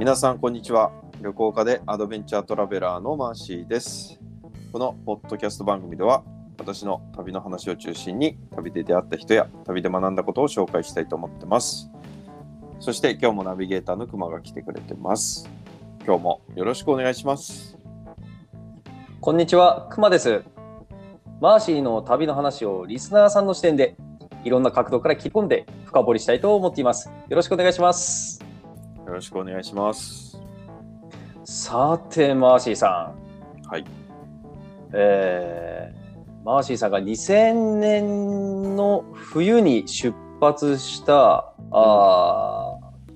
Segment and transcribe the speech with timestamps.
[0.00, 4.18] 皆さんこんにちは旅行家でアドベンチャートラベラーのマーシーです
[4.72, 6.24] このポッドキャスト番組では
[6.56, 11.90] 私の旅の話を中心に旅で出会った人や旅で学んだことを紹介したいと思ってます
[12.80, 15.50] そして今日もナビゲーターのくまが来てくれてます
[16.06, 17.76] 今日もよろしくお願いします
[19.20, 20.42] こんにちは、くまです。
[21.42, 23.96] マーシーの旅の話をリスナーさんの視点で
[24.44, 27.10] いろんな角度から聞き込んで深掘りしたいと思っています。
[27.28, 28.39] よろしくお願いします。
[29.10, 30.40] よろしくお願いします
[31.44, 33.12] さて、マーシーさ
[33.62, 33.66] ん。
[33.66, 33.84] はい
[34.92, 36.00] えー
[36.44, 43.10] マーシーさんが2000年の冬に出発した、あー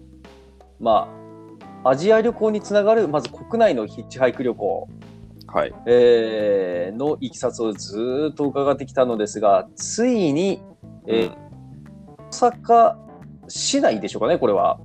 [0.79, 1.09] ま
[1.83, 4.89] あ、アジア旅行につながる、まず国内のヒッチハイク旅行。
[5.47, 10.61] はいえーのいきさつをずーっと伺ってきたのですが、ついに、
[11.07, 11.45] えー
[12.33, 12.97] 大阪
[13.47, 14.81] 市内でしょうかね、これは。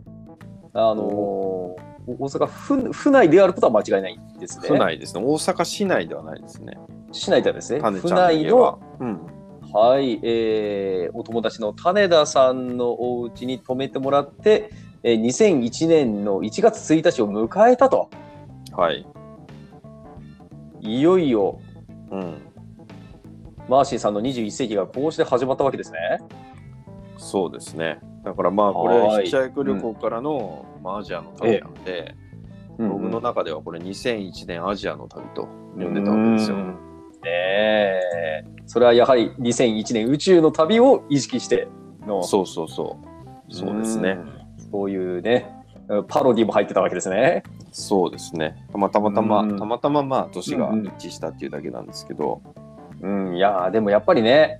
[0.79, 4.67] あのー大阪府府内であることは間違いないんですね。
[4.67, 6.75] 府内ですね大阪市内ではないですね
[7.11, 9.19] 市内ではですね、府内のうん
[9.71, 14.71] はい、えーお友達の種田さんのお家に泊めてもらって、
[15.03, 18.09] えー2001年の1月1日を迎えたと。
[18.71, 19.05] はい
[20.81, 21.59] いよいよ、
[22.09, 22.41] うん
[23.67, 25.99] マーシーさんの21世紀がこうして始まったわけですね。
[27.17, 27.99] そうですね。
[28.23, 32.15] だからまあこはいれヒッチハイク旅行からの、まあ、アジアの旅なんで、
[32.77, 36.55] 僕の中ではこれ2001年アジアの旅と呼んでたわけですよ。
[36.57, 36.89] うん
[37.21, 41.67] ねえそれはやはり2001年宇宙の旅を意識して
[42.07, 42.97] のそうそうそ
[43.49, 43.53] う。
[43.53, 44.11] そうですね。
[44.13, 44.27] ん
[44.71, 45.51] そういうね
[46.07, 47.43] パロディも入ってたわけですね。
[47.71, 48.65] そうですね。
[48.71, 52.41] たまたまたま、うんたまたままあ年が一致したっていうだけなんですけど、
[53.01, 54.59] うん、いやーでもやっぱりね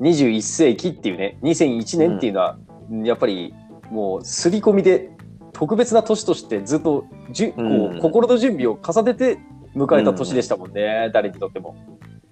[0.00, 2.58] 21世紀っていうね2001年っていうのは、
[3.02, 3.54] やっぱり
[3.90, 5.10] もう刷り込みで
[5.58, 9.40] 特別な年としてずっとじゅこう、うん心の準備を重ねて
[9.74, 11.74] 迎えた年でしたもんね、誰にとっても。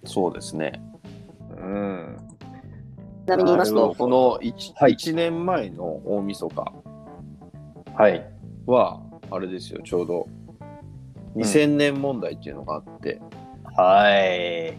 [0.05, 0.81] そうですね。
[1.51, 2.17] うん、
[3.27, 4.93] ちなみに言いますと、この 1,、はい。
[4.93, 6.73] 一年前の大晦日。
[7.97, 8.25] はい。
[8.65, 10.29] は、あれですよ、ちょうど。
[11.35, 13.21] 2000年問題っていうのがあって、
[13.65, 14.77] はい。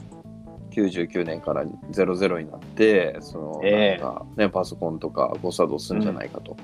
[0.72, 4.02] 99年から00になってそのええ。
[4.02, 6.56] なんか、ね、パソコンとか誤作動するんじゃないかと、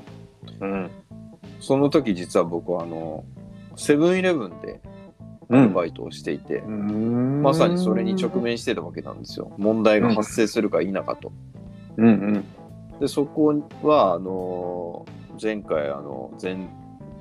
[0.61, 0.89] うん。
[1.63, 3.23] その時実は僕はあの
[3.77, 4.81] セブンイレブンで
[5.49, 8.41] アルバイトをしていて、ままさにそれに直。
[8.41, 11.31] 面してたわけなんですよ問題が発生するか否かと。
[11.95, 12.45] うんうん。
[12.99, 15.05] でそこはあの
[15.41, 16.67] 前回あの前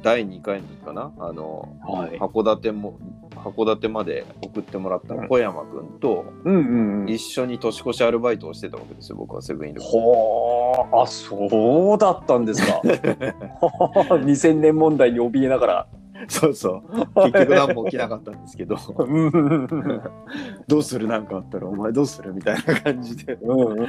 [0.02, 1.12] 第2回にかな？
[1.18, 2.18] あのはい。
[2.18, 2.98] 函館も
[3.36, 7.08] 函館まで送ってもらった小山君とうんうんうん。
[7.10, 9.88] 一緒に年越しアルバイトをしてたわけですよ僕はセブンイレブンで。
[9.88, 12.80] ほーあそうだったんですか。
[12.84, 15.86] 2000年問題に怯えながら。
[16.28, 16.82] そうそう。
[17.16, 18.76] 結局何も起きなかったんですけど、
[20.68, 21.08] どうする？
[21.08, 22.32] なんかあったらお前どうする？
[22.32, 23.88] みたいな感じでうんうん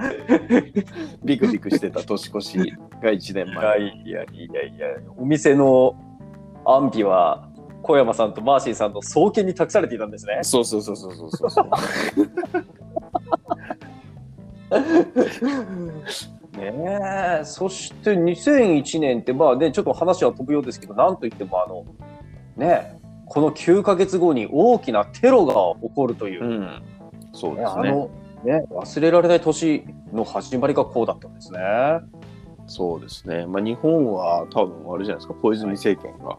[1.24, 3.80] ビクビクしてた年越しが1年いや前。
[3.80, 5.94] いやいやいや、お店の
[6.64, 7.48] 安否は
[7.82, 10.40] 小山さんとマーシーさんの送検に託されていたんですね。
[10.42, 11.70] そうそうそうそうそうそうそう。
[16.58, 16.74] ね
[17.40, 21.84] え、そして2001年って、まあね、ちょっと話は飛ぶようですけど、なんといっても、あの、
[22.56, 25.54] ねえ、この9ヶ月後に大きなテロが
[25.88, 26.82] 起こるという、うん。
[27.32, 27.88] そうねですね。
[27.88, 28.10] あの、
[28.44, 31.58] ね、忘れられない年の始まりがこうだったんですね。
[32.66, 33.46] そうですね。
[33.46, 36.38] まあ日本は多分あれじゃないですか、小泉政権が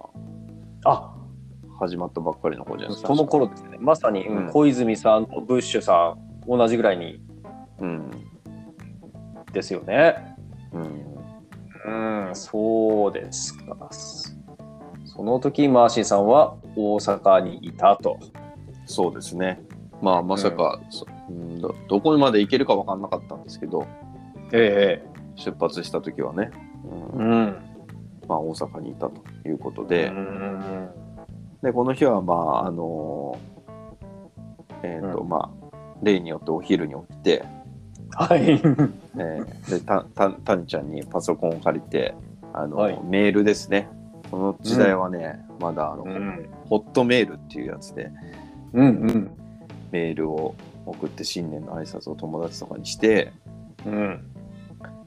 [0.86, 1.14] あ、
[1.80, 3.08] 始まったばっかりの方じゃないですか。
[3.08, 7.22] その頃ですね、まさに、うん小泉さんとブッシュさん、同じぐらいに
[7.80, 8.12] うん。
[9.52, 10.36] ですよね。
[10.72, 12.28] うん。
[12.28, 13.90] うん、そうですか。
[15.06, 18.18] その時マーシーさんは大阪にいたと。
[18.86, 19.62] そうですね。
[20.02, 23.88] まあまさか、そうんどどこまで行けるか分かんなかったんですけど、
[24.52, 25.04] え
[25.36, 27.18] 出発した時はね、え。
[27.18, 27.42] うん。
[27.44, 27.56] ん。
[28.28, 30.90] まあ大阪にいたということで、うん
[31.62, 33.38] でこの日はまああの
[34.84, 35.30] えっ、と、うん。
[35.30, 37.46] まあ例によってお昼に起きて、
[38.12, 38.42] はい。
[38.52, 42.16] えーでたたたんちゃんにパソコンを借りて
[42.54, 43.00] あの、はい。
[43.04, 43.90] メールですね。
[44.30, 46.50] この時代はね、まだあの、うん。
[46.70, 48.12] ホットメールっていうやつで。
[48.74, 49.32] うんうん。
[49.92, 50.56] メールを
[50.86, 53.32] 送って新年の挨拶を友達とかにして
[53.86, 54.28] うん。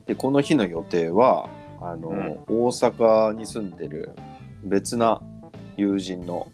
[0.06, 1.48] でこの日の予定は
[1.80, 4.12] あの、うん大阪に住んでる
[4.62, 5.20] 別な
[5.76, 6.48] 友人の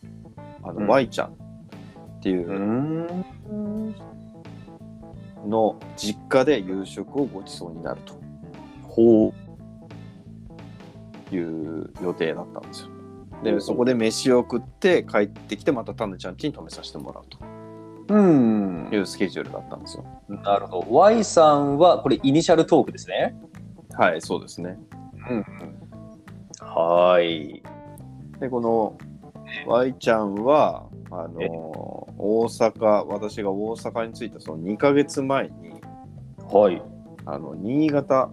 [0.62, 1.32] あの、うん Y ちゃんっ
[2.22, 3.94] ていううん
[5.46, 8.20] の実家で夕食をごちそうになると。
[8.82, 9.32] ほ
[11.32, 12.88] いう予定だったんですよ。
[13.42, 17.24] でそこで飯を食って帰ってきてまたタヌちゃん家に泊めさせてもらう
[18.10, 20.04] うんというスケジュールだったんですよ。
[20.28, 20.86] なるほど。
[20.90, 23.34] Y さんは、これ、イニシャルトークですね。
[23.92, 24.78] はいそうですね。
[25.28, 25.44] うん。
[26.60, 27.62] はい。
[28.38, 28.96] でこの
[29.66, 31.40] Y ちゃんはあの
[32.16, 35.80] 大阪私が大阪に着いたその2ヶ月前に
[36.50, 36.82] はい。
[37.26, 38.30] あの新潟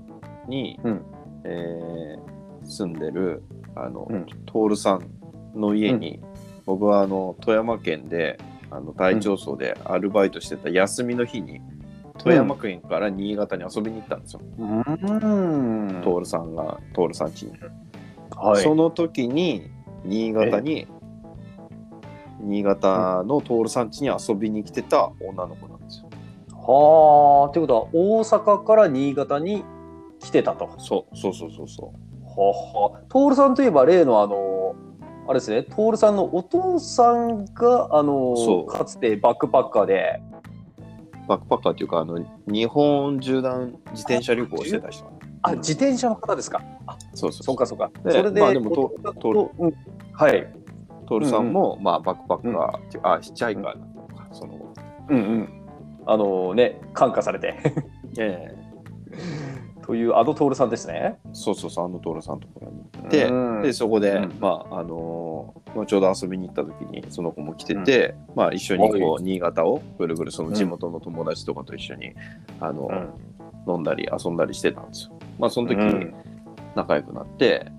[0.47, 1.05] に、うん
[1.43, 2.37] えー
[2.69, 3.43] 住んでる
[3.75, 5.09] あの、うん徹さん
[5.55, 6.19] の家に、
[6.65, 8.37] 僕はあの富山県で
[8.69, 11.61] あの大町荘でアルバイトしてた休みの日に、
[12.17, 16.01] 富山県から新潟に遊びに行ったんですよ、うん。
[16.03, 17.53] 徹さんが徹さん家に、
[18.35, 18.63] はい。
[18.63, 19.69] その時に
[20.03, 20.87] 新潟に
[22.39, 26.09] 新潟の徹さん家に遊びに来てた女の子なんですよ
[26.67, 27.53] はあ。
[27.53, 29.63] ということは、大阪から新潟に
[30.19, 30.65] 来てたと。
[30.65, 31.93] はそうそうそうそうそ
[32.35, 33.01] は。
[33.09, 34.35] 徹さんといえば、例のあの、
[35.27, 40.21] あれですね、徹さんのお父さんが、あのかつてバックパッカーで、
[41.25, 45.05] うバックパッカーっていうかあの日本縦断自転車旅行をしてた人
[45.41, 46.61] あ、自転車の方ですか。
[47.13, 47.91] そうそうそうかそうか。
[48.03, 49.73] でそれで、まあでもととうん
[50.13, 50.47] はい。
[51.07, 54.73] トールさんも、まあ、バックパッカー、っていうあ、ヒッチハイカーだったのか、その後。
[55.09, 55.49] うんうん。
[56.05, 57.55] あのね、感化されて。
[58.17, 58.55] え
[59.85, 61.17] というあの徹さんですね。
[61.25, 72.13] えそうそうそう、あのトールさんのところにて、うんで、そこで、うんまあ、あのーまあちょうど遊びに行った時に、その子も来てて、まあ、一緒にこう、新潟をぐるぐる、その地元の友達とかと一緒に、
[72.59, 72.89] あの
[73.67, 75.19] 飲んだり遊んだりしてたんですよ。
[75.37, 76.13] まあ、その時に
[76.75, 77.71] 仲良くなって、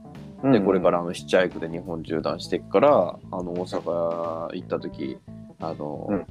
[0.44, 5.18] で、これからあのヒッチハイクで日本縦断していくから、あの、大阪行った時、
[5.60, 6.26] あの、うん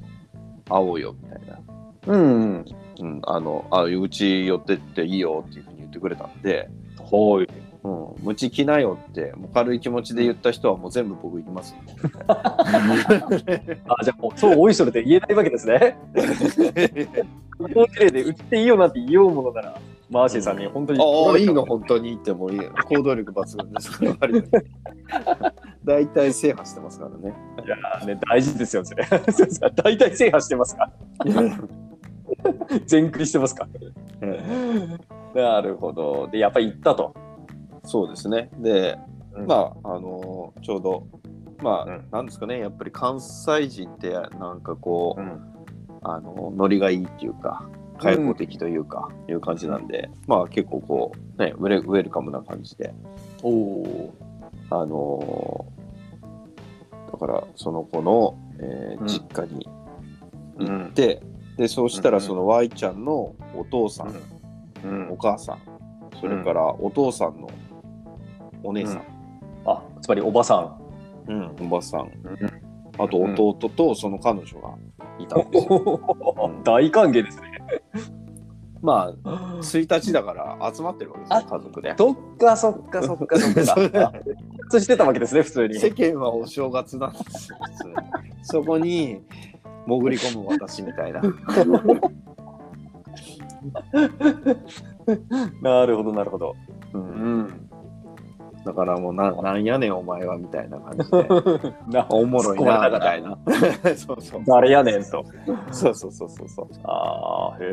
[0.70, 1.60] 会おうよ、みたいな。
[2.06, 2.20] うん。
[2.20, 2.64] うん。
[3.00, 6.68] うん、あの、あ、うち寄ってっていいよっていうふうに言ってくれたんで、
[6.98, 7.48] はい。
[7.88, 11.92] うん、無知来なよって、もう軽い気持ちで言った人はもう全部僕行きますんで。
[12.28, 15.96] あ、じゃあもう、そう、おいそれで言えないわけですね。
[17.58, 19.80] この綺麗で、うちでいいよなんて言おうものなら、
[20.10, 21.00] マーシーさんに本当に。
[21.00, 22.60] ああ、いいの、本当に言ってもいい。
[22.60, 24.58] 行動力抜群ですから、割と
[25.84, 27.34] 大体制覇してますからね。
[27.64, 27.76] いや
[28.06, 29.04] ね、大事ですよ、それ。
[29.82, 30.90] 大体制覇してますか？
[32.86, 33.66] 全クリしてますか？
[35.34, 36.28] なるほど。
[36.30, 37.14] で、やっぱり行ったと。
[37.88, 38.50] そうですね。
[38.58, 38.98] で、
[39.34, 39.46] うん。
[39.46, 41.06] まあ、あのちょうど、
[41.62, 42.08] まあ、うん。
[42.10, 45.54] なんですかね、やっぱり関西人って、なんかこう、ん。
[46.02, 47.68] あのノリがいいっていうか
[47.98, 52.94] 開放的というか、いう感じなんでまあ結構こうねウェルウェルカムな感じで。
[53.42, 54.14] おお。
[54.70, 55.78] あのー
[57.10, 59.06] だからその子の、えーうん。
[59.08, 59.66] 実家に
[60.58, 61.20] 行って、
[61.56, 64.14] でそうしたらその Y ちゃんのお父さん。
[65.10, 65.58] お母さん
[66.20, 67.50] それからお父さんの
[68.62, 69.02] お姉さん、
[69.66, 70.78] あ、つまりおばさん。
[71.28, 72.08] うんおばさんうん
[73.00, 74.74] あと弟とその彼女が
[75.20, 76.16] いたんですよ。
[76.44, 77.62] うん大歓迎ですね。
[78.80, 81.94] まあ1日だから集まってるわけですよ家族で。
[81.96, 84.12] そっかそっかそっかそっか。
[84.70, 85.74] そしてたわけですね、普通に。
[85.78, 87.94] 世間はお正月なんですよ、普通に
[88.42, 89.20] そこに
[89.86, 91.22] 潜り込む私みたいな。
[95.62, 96.54] なるほど、なるほど。
[96.92, 97.67] う、うんん。
[98.64, 103.30] だからもうな、なんやねんお前はみたいな感じで、 なおもろいなみたいな。
[103.30, 103.38] な。
[103.96, 105.24] そうそう誰やねんと。
[105.70, 106.68] そうそうそうそうそう。
[106.84, 107.66] ああ、へ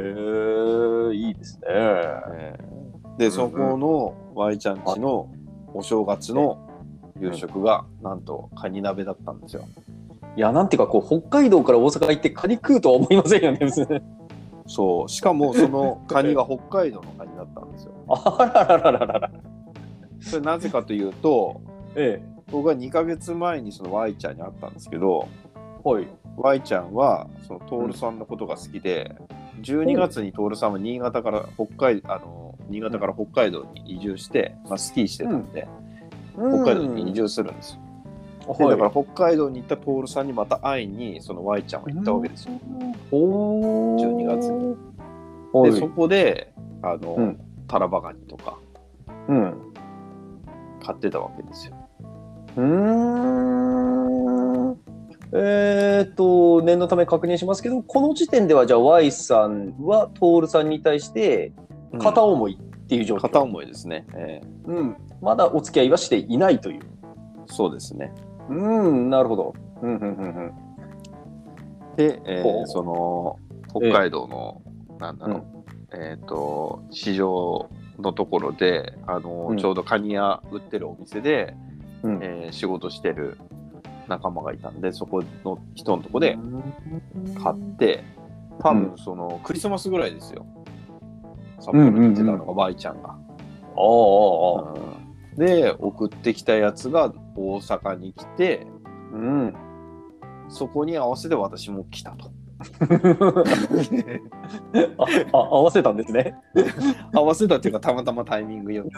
[1.11, 1.67] え、いいですね。
[1.67, 2.85] えー
[3.17, 5.29] で、そこの Y ちゃんちの
[5.73, 6.67] お正月の
[7.19, 9.63] 夕食が、なんとカニ鍋だったんですよ。
[10.35, 14.01] いや、なんていうか、こう、北海道から大阪行ってカニ食うとは思いませんよね、別に。
[14.67, 17.93] そう、しかもそのカニが北海道のカニだったんですよ。
[18.09, 19.31] あらららららら。
[20.25, 21.61] それなぜかというと、
[21.95, 25.27] え僕は2ヶ月前にその Y ちゃんに会ったんですけど、
[25.85, 25.89] え。
[25.89, 26.07] はい。
[26.37, 29.15] Y ちゃんはその徹さんのことが好きで、
[29.61, 35.67] 12月に徹さんは新潟から北海あの新潟から北海道に移住して、まあ、スキーしてたんで、
[36.33, 38.55] 北海道に移住するんですよ。
[38.57, 42.53] でだから北海道に行った徹さんにまた会いにその Y ちゃんは行ったわけですよ。
[43.11, 44.75] お12月に。
[45.51, 45.71] はい。
[45.71, 48.59] でそこであの、うんタラバガニとか
[49.27, 49.64] うん。
[50.85, 51.75] 買ってたわけですよ。
[52.57, 53.75] うーん。
[55.33, 61.51] えーっと、念のため確認しますけど、この時点では、じゃあ Y さんは徹さんに対して
[61.99, 63.21] 片思いっていう状況。
[63.21, 64.05] 片思いですね。
[64.15, 64.95] えうん。
[65.21, 66.81] まだお付き合いはしていないという。
[66.81, 66.83] ー
[67.47, 68.13] そうですね。
[68.49, 69.53] うん、なるほど。
[69.81, 70.51] うん、うん、うん、
[71.97, 73.39] で、えーその
[73.69, 74.61] 北海道の、
[74.99, 75.43] なんだろう、
[75.91, 79.57] えっ、と市場のところであの、うん。
[79.57, 81.55] ちょうどカニ屋売ってるお店で、
[82.03, 82.19] うん。
[82.23, 83.37] えー仕事してる
[84.07, 86.37] 仲間がいたんでそこの人のとこで
[87.41, 88.03] 買って
[88.59, 90.45] 多分そのクリスマスぐらいですよ。
[91.59, 93.09] 札幌に行ってたのが Y ちゃんが。
[93.09, 94.73] ああ、ああ、
[95.37, 95.45] うん。
[95.45, 98.67] で送ってきたやつが大阪に来て
[99.11, 99.53] うん。
[100.47, 102.31] そこに合わせて私も来たと。
[104.97, 105.03] あ
[105.33, 106.35] あ合わせたんですね。
[107.13, 108.89] 合わせたっていうかたまたまタイミングよく。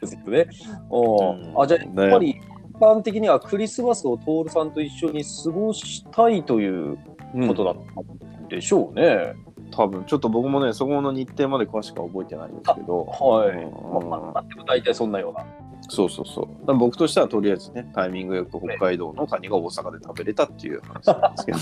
[0.00, 0.48] ですよね。
[0.90, 6.98] おーうんあじゃあやっぱり一般的にはクリスマスを徹さんと一緒に過ごしたいという
[7.34, 8.00] うんことだった
[8.44, 9.34] んでしょうね。
[9.72, 13.48] 多分ちょっと僕もねそこの日程まで詳しくは覚えてないんですけど、はい。
[13.50, 15.44] うんまあ、大体そんなような。
[15.88, 21.58] そうそうそう僕としてはとりあえずねタイミングよく北海道のカニが大阪で食べれたっていう話なんですけど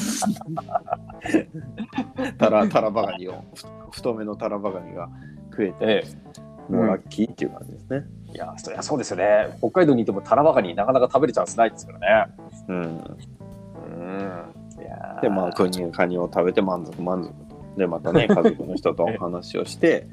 [2.39, 5.09] タラタラバガニをふ太めのタラバガニが
[5.51, 6.73] 食えてええ。
[6.73, 8.05] もうラッキーっていう感じですね。
[8.33, 9.57] いや、そりゃそうですよね。
[9.59, 12.35] 北海道にいてもタラバガニなかなか食べるチャンスないですからね。
[12.69, 14.55] うん、うん。
[14.81, 20.07] いやーでまあカニカニを食べて満足満足とでまたね家族の人と 話をして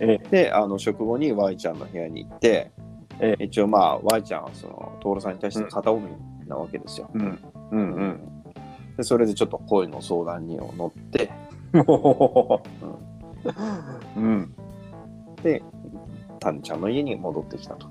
[0.00, 2.70] えであの食後に Y ちゃんの部屋に行って
[3.20, 7.10] え一応まあ Y ちゃんはその徹さんに対して片思いなわけですよ。
[7.14, 7.38] うん。
[7.70, 8.39] うんうん。
[9.00, 11.30] でそれでちょっと恋の相談にを乗って
[14.14, 14.54] うん。
[15.42, 15.62] で
[16.38, 17.88] タンちゃんの家に戻ってきたと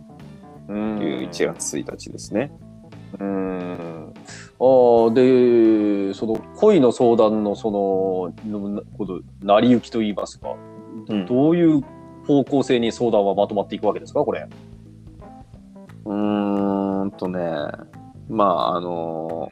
[0.67, 1.01] うん。
[1.01, 2.51] いう1月1日ですね。
[3.19, 4.13] うん。
[4.59, 4.67] あ
[5.09, 10.55] あ、で、その恋の相談のその、のこと、成り行きといいますか、
[11.07, 11.81] うんどういう
[12.27, 14.47] 方向性に相談はまとまっていくわけですか、これ。
[16.05, 17.39] うーんとね
[18.29, 19.51] まああの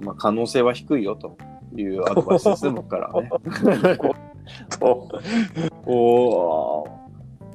[0.00, 1.36] まあ可能性は低いよと
[1.76, 3.30] いうアドバイスですね僕からはね。
[4.78, 5.08] と、
[5.86, 6.88] おお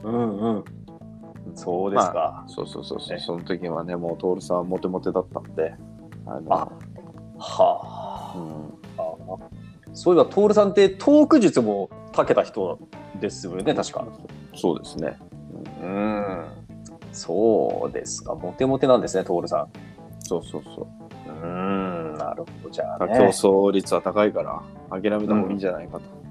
[0.03, 0.63] ー、うんうん。
[1.55, 2.43] そうですか。
[2.47, 5.73] そうそうそうそう、ねその時はね、もう徹さんはモテモテだったんで、
[6.25, 6.69] あのあ
[7.37, 8.37] はあ。
[8.37, 12.79] うん、そういえば、徹さんってトーク術も長けた人
[13.19, 14.05] ですよね、確か。
[14.55, 15.17] そうですね。
[15.81, 16.45] うん。
[17.11, 18.35] そうですか。
[18.35, 19.67] モテモテなんですね、徹さん。
[20.19, 20.87] そうそうそう。
[21.27, 21.94] うん、
[22.25, 22.69] なるほど。
[22.69, 23.27] じゃあ、競ね。
[23.27, 26.25] 争率は高いから、諦めた方がいいんじゃないかと。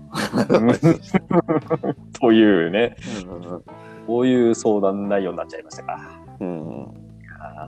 [2.21, 2.97] というね、
[3.27, 3.63] うん
[4.07, 6.21] こういう相談内容になっちゃいましたか。
[6.41, 6.87] うん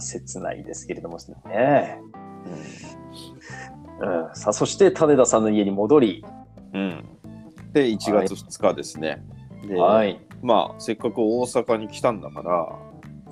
[0.01, 1.99] 切ないですけれどもね。
[4.01, 6.25] うん、さあ、そして種田さんの家に戻り、
[6.75, 7.05] うん
[7.73, 9.25] で、1月2日ですね。
[9.67, 10.21] で、はい。
[10.43, 12.79] まあ、せっかく大阪に来たんだから、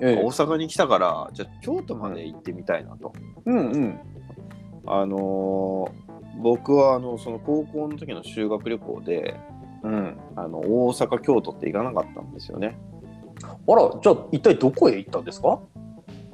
[0.01, 3.13] え大阪に来たから、じゃあ京都まで行ってみたいなと。
[3.45, 3.99] うんうん。
[4.87, 6.05] あのー
[6.37, 9.39] 僕はあのその高校の時の修学旅行で
[9.83, 10.17] うん。
[10.35, 12.77] あの大阪京都って行かなかったんですよね。
[13.41, 15.59] あら、じゃあ一体どこへ行ったんですか？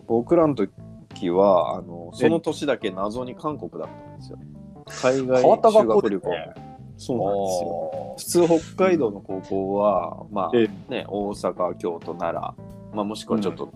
[0.07, 4.39] 僕らの時はあのその年だけ謎に韓国だったんですよ。
[4.87, 6.29] 海外修学旅行。
[6.29, 6.53] ね。
[6.97, 8.47] そうなんですよ。
[8.47, 13.69] 普通北海道の高校は、まあえね、大阪、京都、奈良、まあ、もしくはちょっと、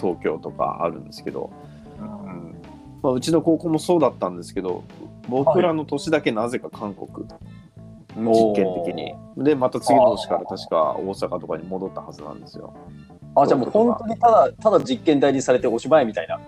[0.00, 1.67] 東京とかあるんですけど、うん
[3.02, 4.84] まあ、うちの高校もそうだったんですけど
[5.28, 7.28] 僕らの年だけなぜか韓国、
[8.16, 9.14] 実験的に。
[9.36, 12.74] でまた次の年から確か大阪とかに戻ったはずなんですよ。
[13.34, 16.40] あ、じゃあもう本当にただ、ただ実験台にされておしまいみたいな。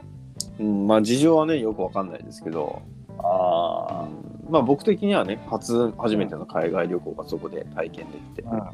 [0.58, 2.82] うん、まあ事情はねよくわかんないですけど、
[3.18, 4.08] あ
[4.46, 8.72] うんまあ僕的にはね初初めての海外旅行がそこで体験できて、あ。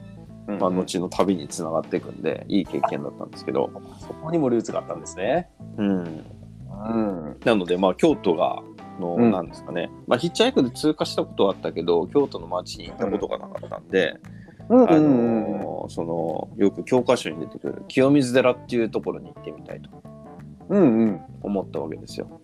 [0.49, 3.68] うんまあ、後の旅につながっていくんでいい経験だったんですけど、
[3.99, 5.50] そこにもルーツがあったんですね。
[5.76, 6.25] うん、うん。
[7.45, 8.62] なのでまあ京都が
[9.00, 9.30] の、うん。
[9.30, 14.18] なんですかね、まあ、ヒッチハイクで通過したことはあったけど京都の街に行ったことがなかったんで、
[14.68, 14.90] うん。
[14.90, 19.90] あのそのよく教科書に出てくる清水寺っていうところに行ってみたいと
[20.68, 20.80] うん。
[20.80, 21.21] うん。
[21.42, 22.40] 思ったわけですよ。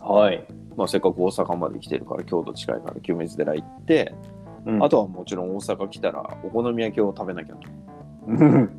[0.00, 0.44] はい。
[0.76, 4.14] まあ、せっかく大阪まで来てるから京都近いから清水寺行って、
[4.66, 4.82] うん。
[4.84, 7.68] あとはもちろん大阪来たらお好み焼きを食べなきゃと、
[8.26, 8.70] うん。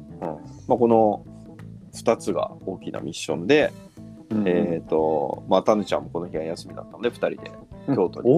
[0.67, 1.25] まあ、この
[1.93, 3.71] 2つが大きなミッションで、
[4.45, 7.51] えっ、とまあタヌちゃんもこの日は休みだったので2人で
[7.93, 8.31] 京都に。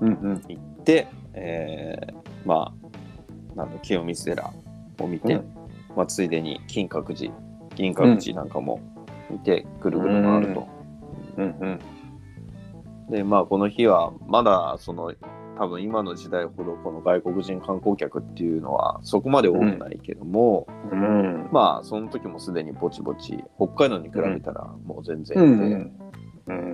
[0.00, 0.42] うん。
[0.48, 2.14] 行って、えー
[2.46, 4.52] まあなんだ清水寺
[5.00, 5.54] を見て、うん。
[5.96, 7.32] まあ、ついでに金閣寺
[7.74, 8.80] 銀閣寺なんかも
[9.30, 10.68] 見てぐるぐる回ると。
[11.36, 11.78] うんうん。
[13.10, 15.12] でまあこの日はまだその
[15.58, 21.48] 多分今の時代ほどこの外国人観光客っていうのはそこまで多くないけども、うん。
[21.52, 25.44] まあその時もすでにぼちぼち北海道に比べたらもう全然いて、う
[25.76, 26.08] ん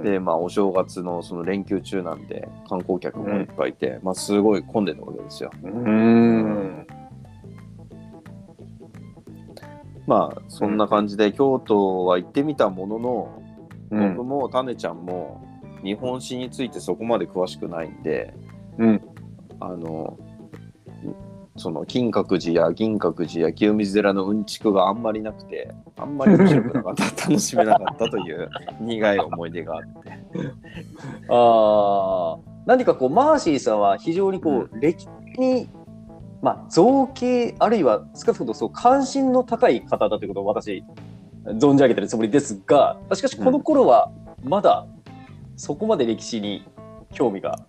[0.04, 5.50] で、まあ、お正月のその連休中なんで、観光客もいっぱいいて、まあ、すごい混んでたわけですよ。
[5.64, 6.86] うん。
[10.06, 13.42] まあ、そんな感じで、京都は行ってみたものの、
[13.90, 15.44] うん僕もタネちゃんも、
[15.82, 18.32] 日本史についてそこまで詳しくないんで、
[18.78, 19.00] うん。
[19.60, 20.18] あの、
[21.56, 28.50] その金閣寺や銀閣寺や清水寺のうんちくがあんまりなくて、あんまり面白くなかった、楽しめなかったという
[28.80, 30.10] 苦い思い出があって。
[31.28, 35.68] ああ、何かこう、マーシーさんは非常にこう、歴史に、
[36.42, 40.82] まあ、造形、あるいは少なくともそう関心の高い方だということを私、
[41.46, 44.10] 存じ上げてるつもりですが、しかしこの頃は
[44.42, 44.86] まだ
[45.56, 46.64] そこまで歴史に
[47.12, 47.60] 興味が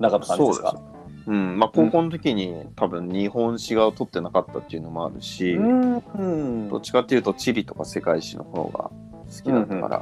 [0.00, 0.80] なかった感じですか
[1.26, 6.68] うん、まあ高校の時に多分日本史が取ってなかったっていうのもあるし、うんうん。
[6.68, 9.98] どっちかっていうと地理とか世界史の方が好きだったから。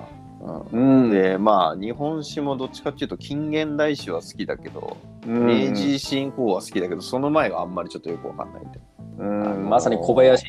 [0.72, 1.10] うんうん。
[1.10, 8.62] でまあ日本史もどっちかっていうと近現代史は好きだけど、うん明治維新以降は好きだけどその前があんまりちょっとよくわかんない
[9.18, 9.70] うん。
[9.70, 10.44] まさに小林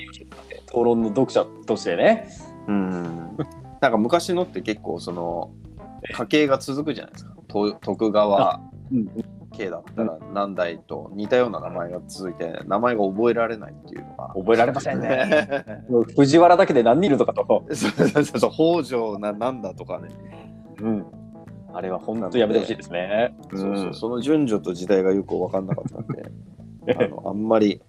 [0.68, 2.28] 討論の読者としてね。
[2.68, 3.38] うん。
[3.80, 5.52] なんか昔のって結構その
[6.12, 7.36] 家系が続くじゃないですか。
[7.48, 8.60] と徳川。
[8.92, 15.66] うん系だったら何代と似たような名前が続いて名前が覚えられないっていうのが覚えられませんね。
[16.16, 17.46] 藤原だけで何人いるのかと。
[17.72, 20.10] そうそうそうそう北条ななんだとかね、
[20.82, 21.06] うん。
[21.74, 23.36] あれは本当やめてほしいですね。
[23.54, 26.32] そうそうその順序と時代がよく分かんなかったんで
[26.98, 27.82] あのあんまり、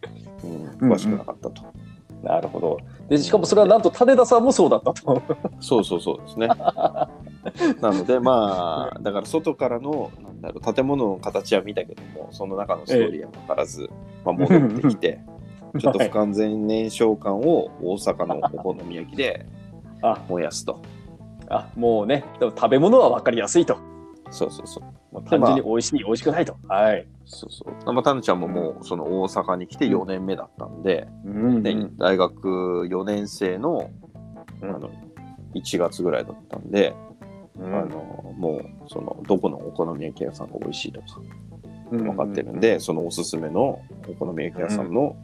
[0.81, 1.63] うん、詳しくなかったと、
[2.23, 2.79] なるほど。
[3.09, 5.23] で、しかもそれはなんと種田さんもそうだったと。
[5.61, 6.49] そうそうそうですね
[7.81, 10.11] なのでまあだから外からの
[10.47, 13.91] だろう建物の形は見たけどもその中のストーリーは分からず、
[14.25, 15.21] まあ、戻ってきて
[15.79, 19.47] ちょっと不完全燃焼感を大阪のお好み焼きで
[20.03, 20.19] あ。
[20.29, 20.81] 燃やすと。
[21.49, 23.77] あ、もうね、でも食べ物は分かりやすいと。
[24.31, 25.15] そうそうそう。
[25.15, 26.57] もう単純に美味しい、美味しくないと。
[26.69, 27.07] はい。
[27.25, 27.93] そうそう。
[27.93, 33.91] まあタヌちゃんももうその大阪に来て4年目だったんで、うんで大学4年生の
[34.63, 34.71] うん。
[34.75, 34.91] あの
[35.55, 36.95] 1月ぐらいだったんで、
[37.59, 37.75] うん。
[37.75, 41.07] あのもうそのどこのお好み焼き屋さんが美味しいとか
[41.93, 42.03] うん。
[42.05, 45.17] 分かってるんで、そのおすすめのお好み焼き屋さんの、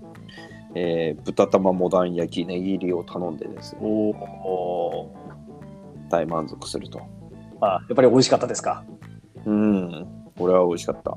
[0.75, 5.15] えー豚玉モダン焼きネギ入りを頼んでですねおお
[6.09, 6.99] 大満足すると。
[6.99, 7.03] ー。
[7.67, 8.85] あ、やっぱり美味しかったですか？
[9.45, 10.07] うん。
[10.39, 11.17] これは美味しかった。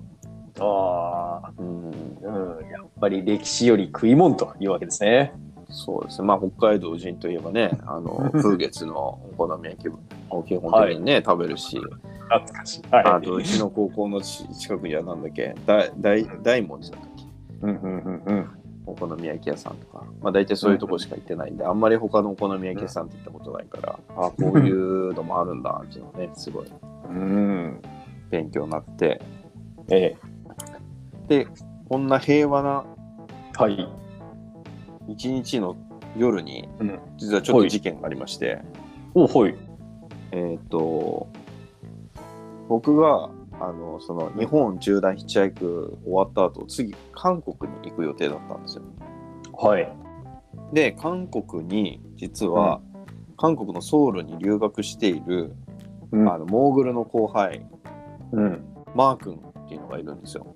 [0.63, 1.89] ああ、うん。
[1.91, 1.91] う
[2.63, 2.69] ん。
[2.69, 5.33] やっぱり歴史より食い物というわけですね。
[5.69, 6.27] そうですね。
[6.27, 9.99] まあ北海道人といえばねあの 風月のお好み焼きを
[10.47, 11.79] 基本的にね、食べるし
[12.29, 12.81] 懐かしい。
[12.91, 13.03] はい。
[13.05, 15.55] あとうちの高校のち近くにはなんだっけ？
[15.65, 17.23] 大大大文字だったっけ？
[17.61, 18.49] うんうんうんうん。
[18.87, 26.67] お好み焼き屋さんとか、まあ大体そういうとこしか行ってないんで、あんまり他のお好み焼き屋さんって行ったことないから、あこういうのもあるんだっていうのね、すごい
[27.09, 27.81] うん。
[28.29, 29.21] 勉強になって、
[29.89, 30.15] え
[31.27, 31.47] で、
[31.89, 32.85] こんな平和な
[33.59, 33.61] え。
[33.61, 33.87] はい。
[35.07, 35.75] 一日の
[36.15, 38.61] 夜に、うん実はちょっと事件がありまして、
[39.15, 39.55] おはい。
[40.31, 41.27] えっ、と、
[42.67, 48.83] 僕が、あの、その日本縦断ヒッチハイク終わった後、次、韓国に行く予定だったんですよ。
[49.53, 49.87] はい。
[50.73, 52.81] で、韓国に、実は、
[53.37, 55.55] 韓国のソウルに留学している、
[56.11, 57.65] うんあのモーグルの後輩、
[58.31, 58.63] うん。
[58.93, 60.55] マー君っていうのがいるんですよ。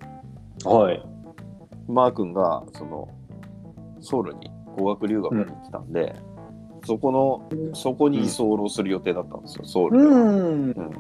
[0.64, 1.04] はい。
[1.88, 3.10] マー君がその
[4.00, 6.16] ソウルに語学留学に来たんで、
[6.86, 10.12] そこのそこに居候する予定だったんですよ、ソウルでは。
[10.12, 10.24] ん。
[10.24, 11.00] うん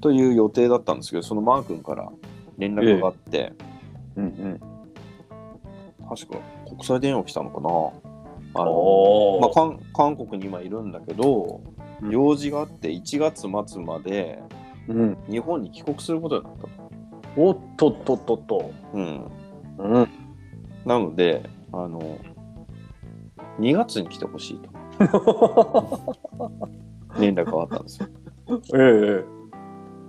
[0.00, 2.10] という予定だったんですけど、そのマー君から
[2.58, 3.52] 連絡があって、
[4.16, 4.60] うんうん。
[6.08, 6.38] 確か
[6.68, 7.68] 国際電話来たのかな。
[8.54, 14.42] あのおまあ、韓韓国に今いるんだけど、うん用事があって1月末まで
[14.88, 15.16] うん。
[15.30, 16.68] 日本に帰国することになったと。
[17.36, 18.70] おっとっとっとっと。
[18.92, 19.24] うん、
[19.78, 20.08] うん。
[20.84, 22.18] なので、あの、
[23.58, 24.70] 2月に来てほしいと
[27.20, 28.08] 連絡があったんですよ。
[28.74, 29.42] ええ。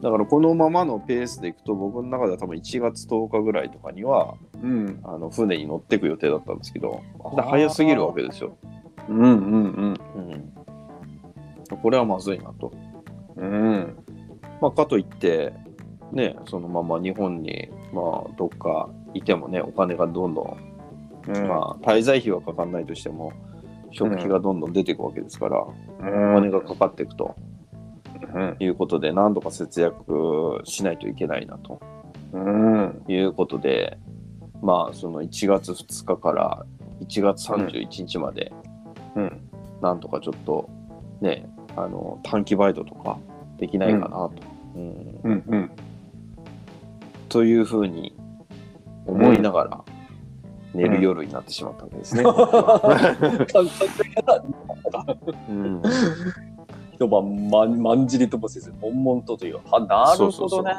[0.02, 5.00] だからこのままのペースでいくと、僕の中では多分1月10日ぐらいとかには、うん。
[5.04, 7.00] あの船に乗っていく予定だったんですけど、
[7.36, 8.58] で早すぎるわけですよ。
[9.08, 9.94] うんうんうん。
[11.72, 11.78] うん。
[11.82, 12.72] これはまずいなと。
[13.38, 13.96] うん。
[14.60, 15.54] まあ、かといって、
[16.12, 20.58] ね、そのまま日本に、まあ、どっかいてもね、お金がどんどん
[21.28, 23.34] まあ、滞在費はかかんないとしても、
[23.92, 27.36] 食費がどんどん出ていくわけですから、おうん金がかかっていくと
[28.34, 31.80] うんいうことで、何とか節約しないといけないなと
[32.34, 33.04] うん。
[33.08, 33.98] いうことで、
[34.62, 36.66] まあ、その1月2日から
[37.02, 38.52] 1月31日まで、
[39.16, 39.50] うん。
[39.82, 40.70] なんとかちょっと
[41.22, 43.20] ね、あの短期バイトとか
[43.58, 44.32] できないかなと。
[44.76, 45.72] うんうんうん。
[47.30, 48.16] というふうに
[49.06, 49.84] 思いながら
[50.74, 52.24] 寝る夜になってしまったわけですね。
[55.50, 55.82] うん
[56.94, 59.60] 一晩まんまんじりともせず、悶々とという。
[59.70, 60.72] はなるほどね。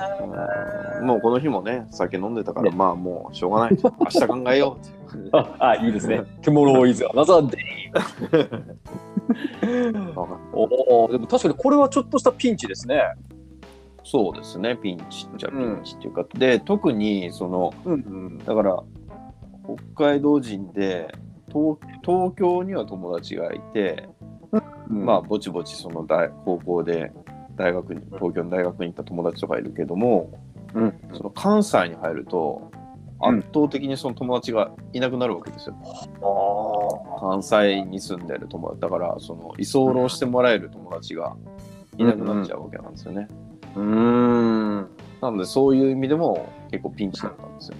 [1.00, 4.78] うんもうこの日もね酒飲んでたから、ねまあもうしょうがない明日考えよ
[5.12, 6.22] うってあ あ、いいですね。
[6.42, 7.58] Tomorrow is another day.
[10.54, 13.02] おお、でも確かにこれはちょっとしたピンチですね。
[14.06, 18.38] そうですねピンチっちゃピンチっていうか、で特にそのうんうん。
[18.38, 18.82] だから
[19.96, 21.14] 北海道人で
[21.48, 24.08] 東東京には友達がいて、
[24.88, 27.12] まあぼちぼちその大高校で
[27.56, 30.30] 大学に東京の大学に行った友達とかいるけども、
[30.74, 32.70] うんその関西に入ると
[33.22, 35.76] うん圧倒的にその友達がいなくなるわけですよ。
[36.20, 41.36] あ関西に住んでる友達だからその居候してもらえる友達が
[41.96, 43.28] いなくなっちゃうわけなんですよね。
[43.76, 43.78] あ。
[43.78, 44.88] うーん。
[45.22, 47.76] なのでそういう意味でも結構ピンチだったんですよ。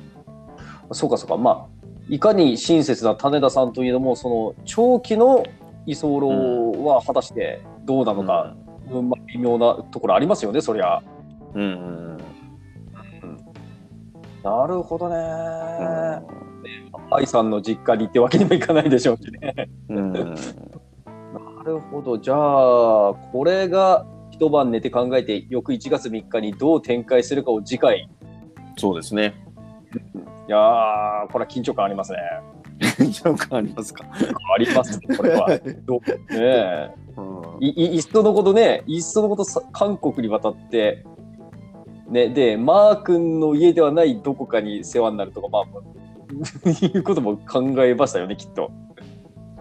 [0.93, 1.37] そうかそうか。
[1.37, 1.67] まあ、
[2.09, 5.45] いかに親切な種田さんといえども、その長期の
[5.87, 8.55] 居候は果たしてどうなのか、
[8.91, 11.03] うんまあ、微妙なところありますよね、そりゃ。
[11.55, 12.19] うんうん
[14.43, 15.17] なるほどね。
[16.29, 16.45] うん
[17.11, 19.69] 愛さんの実家に行ってわけにもいかないでしょうしね。
[19.89, 20.21] うんな
[21.65, 22.19] るほど。
[22.19, 28.09] じゃあ、これが一晩寝て考えて、翌1月3日にどう展開するかを次回。
[28.77, 29.44] そうですね。
[29.95, 32.19] いやー、これは緊張感ありますね。
[32.99, 34.05] 緊張感ありますか？
[34.55, 35.49] ありますね、これは。
[35.59, 35.61] ね
[36.31, 41.05] えうんいいいっそのことね、いっそのことさ韓国に渡って、
[42.11, 45.65] ね、で、マー君の家ではないどこかに世話になるとか、まあ、
[46.87, 48.71] いうことも考えましたよね、きっと。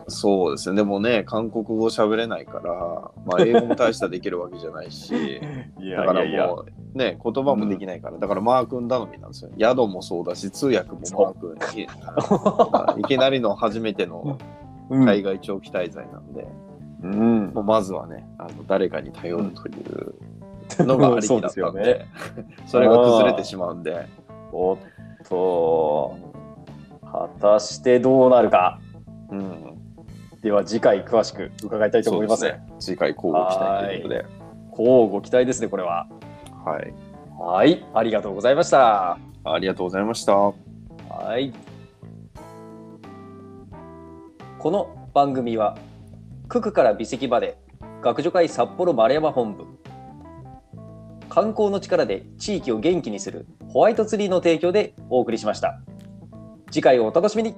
[0.08, 0.76] そうですね。
[0.76, 5.42] でもね、韓国語喋れないから、まあ、英語も大したできるわけじゃないし、
[5.80, 9.52] いだからもう、ね、言葉もできないから、だからマー君頼みなんですよ。
[9.58, 13.02] 宿もそうだし、通訳もマー君に。
[13.02, 14.38] いきなりの初めての
[14.90, 15.06] うん。
[15.06, 16.48] 海外長期滞在なんで、
[17.04, 17.52] うん。
[17.54, 19.72] もうまずはね、あの誰かに頼るとい
[20.82, 22.06] うのがありきだったんで、でね。
[22.68, 24.08] それが崩れてしまうんで、
[24.52, 24.78] おっ
[25.28, 26.16] と、
[27.04, 28.80] 果たしてどうなるか。
[29.32, 29.78] うん、
[30.44, 32.42] では次回詳しく伺いたいと思います。
[32.42, 32.62] すね。
[32.78, 34.26] 次回交互期待ということで、
[34.72, 36.06] こうご期待ですね、これは。
[36.66, 36.94] はい。
[37.40, 39.18] はい、ありがとうございました。
[39.46, 40.34] ありがとうございました。
[40.36, 40.54] は
[41.40, 41.54] い。
[44.60, 45.78] この番組は、
[46.50, 47.58] 九九から美石まで、
[48.02, 49.66] 学女会札幌丸山本部、
[51.30, 55.80] 観光の力で地域を元気にするホワイトツリーの提供でお送りしました。
[56.70, 57.56] 次回をお楽しみに